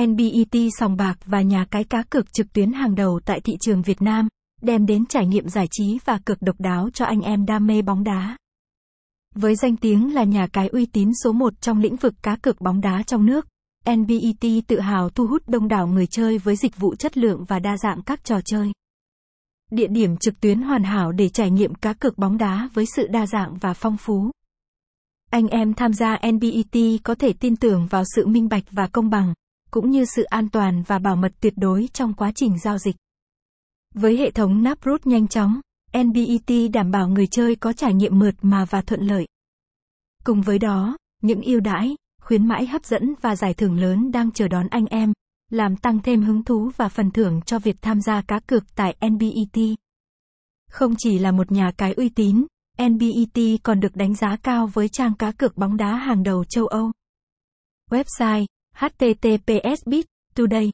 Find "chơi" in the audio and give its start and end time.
16.06-16.38, 18.44-18.72, 37.26-37.56